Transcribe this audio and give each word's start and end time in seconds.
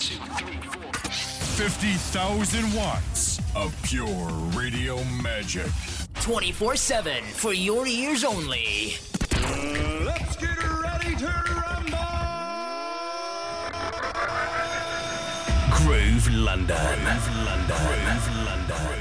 50,000 0.00 2.72
watts 2.74 3.38
of 3.54 3.74
pure 3.82 4.06
radio 4.56 5.02
magic. 5.22 5.66
24 6.20 6.76
7 6.76 7.22
for 7.24 7.52
your 7.52 7.86
ears 7.86 8.24
only. 8.24 8.94
Let's 10.04 10.36
get 10.36 10.56
ready 10.58 11.14
to 11.16 11.26
rumble! 11.26 11.98
Groove 15.76 16.32
London. 16.32 16.78
Groove 16.78 17.28
London. 17.44 17.76
Groove 17.78 18.28
London. 18.46 18.98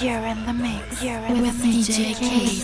You're 0.00 0.24
in 0.26 0.46
the 0.46 0.52
mix. 0.52 1.02
You're 1.02 1.18
in 1.18 1.42
with 1.42 1.60
the 1.60 1.66
mix. 1.66 1.88
DJ 1.88 2.14
Kaid. 2.14 2.62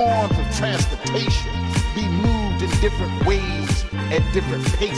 forms 0.00 0.38
of 0.38 0.56
transportation 0.56 1.52
be 1.94 2.08
moved 2.08 2.62
in 2.62 2.70
different 2.80 3.26
ways 3.26 3.84
at 4.10 4.22
different 4.32 4.64
paces. 4.76 4.89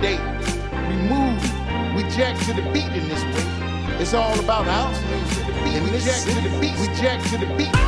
today. 0.00 0.18
We 0.88 0.96
move, 1.08 1.42
we 1.96 2.02
jack 2.10 2.38
to 2.46 2.52
the 2.52 2.62
beat 2.72 2.86
in 2.86 3.08
this 3.08 3.22
way. 3.24 4.00
It's 4.00 4.14
all 4.14 4.38
about 4.38 4.66
house 4.66 5.00
music. 5.02 5.46
We 5.92 5.98
jack 5.98 6.22
to 6.22 6.48
the 6.48 6.60
beat, 6.60 6.78
we 6.78 6.86
jack 6.94 7.22
to 7.30 7.38
the 7.38 7.46
beat. 7.56 7.87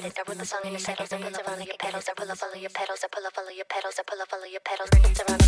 get 0.00 0.12
it. 0.12 0.18
I 0.18 0.30
roll 0.30 0.38
the 0.38 0.46
song 0.46 0.60
in 0.64 0.74
a 0.74 0.78
second. 0.78 1.08
I 1.12 1.18
pull 1.18 1.34
up, 1.34 1.44
follow 1.44 1.58
your 1.58 1.76
pedals. 1.78 2.08
I 2.08 2.12
pull 2.14 2.30
up, 2.30 2.38
follow 2.38 2.54
your 2.54 2.70
pedals. 2.70 3.00
I 3.04 3.08
pull 3.08 3.26
up, 3.26 3.34
follow 3.34 3.50
your 3.50 3.64
pedals. 3.68 3.96
I 3.98 4.02
pull 4.06 4.20
up, 4.20 4.28
follow 4.28 4.44
your 4.44 4.60
pedals. 4.64 4.88
Ring 4.94 5.04
it 5.04 5.20
around. 5.28 5.47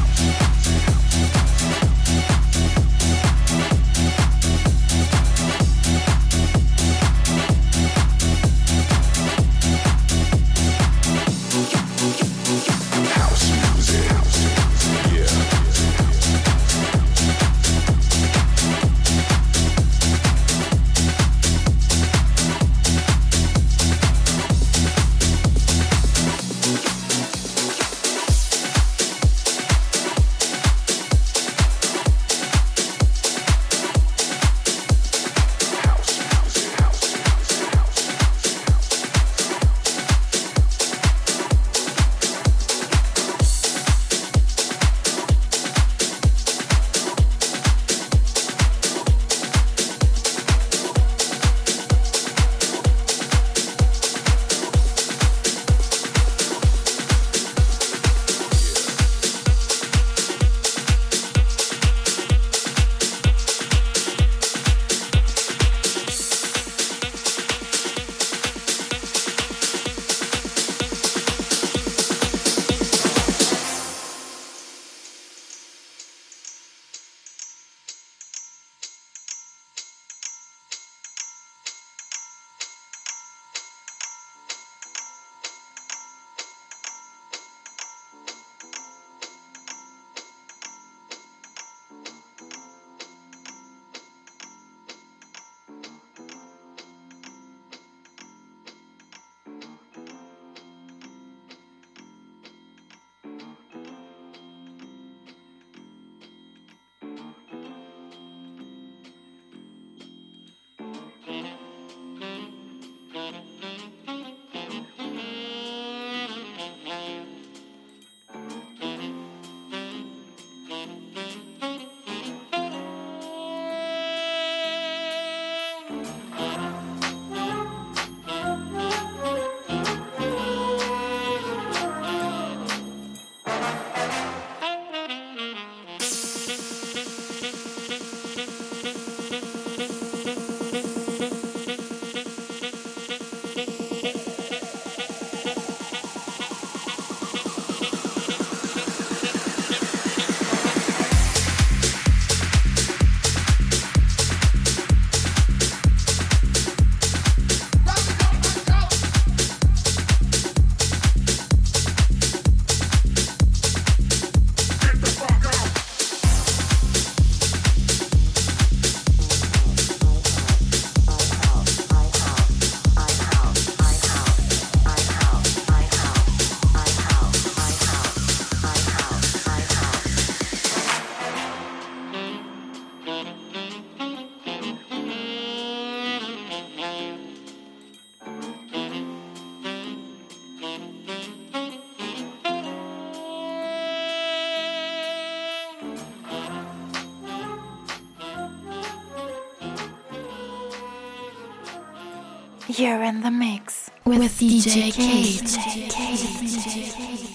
You're 202.77 203.03
in 203.03 203.21
the 203.21 203.31
mix 203.31 203.89
with, 204.05 204.39
DJ 204.39 204.93
Kaid. 204.93 205.41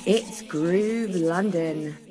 It's 0.06 0.40
Groove 0.42 1.14
London. 1.14 2.05